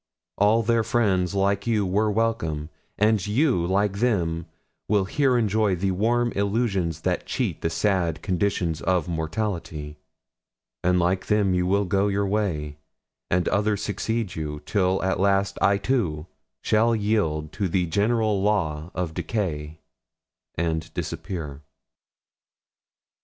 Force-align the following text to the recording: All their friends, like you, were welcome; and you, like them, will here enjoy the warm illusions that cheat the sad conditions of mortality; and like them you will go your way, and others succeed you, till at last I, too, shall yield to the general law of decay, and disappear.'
All 0.39 0.63
their 0.63 0.83
friends, 0.83 1.35
like 1.35 1.67
you, 1.67 1.85
were 1.85 2.09
welcome; 2.09 2.69
and 2.97 3.23
you, 3.27 3.63
like 3.67 3.99
them, 3.99 4.47
will 4.87 5.05
here 5.05 5.37
enjoy 5.37 5.75
the 5.75 5.91
warm 5.91 6.31
illusions 6.31 7.01
that 7.01 7.27
cheat 7.27 7.61
the 7.61 7.69
sad 7.69 8.23
conditions 8.23 8.81
of 8.81 9.07
mortality; 9.07 9.97
and 10.83 10.97
like 10.97 11.27
them 11.27 11.53
you 11.53 11.67
will 11.67 11.85
go 11.85 12.07
your 12.07 12.25
way, 12.25 12.77
and 13.29 13.47
others 13.49 13.83
succeed 13.83 14.33
you, 14.35 14.63
till 14.65 15.03
at 15.03 15.19
last 15.19 15.59
I, 15.61 15.77
too, 15.77 16.25
shall 16.63 16.95
yield 16.95 17.51
to 17.51 17.67
the 17.69 17.85
general 17.85 18.41
law 18.41 18.89
of 18.95 19.13
decay, 19.13 19.77
and 20.55 20.91
disappear.' 20.95 21.61